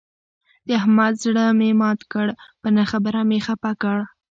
د 0.67 0.69
احمد 0.79 1.13
زړه 1.23 1.45
مې 1.59 1.69
مات 1.81 1.99
کړ، 2.11 2.27
په 2.61 2.67
نه 2.75 2.83
خبره 2.91 3.21
مې 3.29 3.39
خپه 3.47 3.71
کړ. 3.81 3.97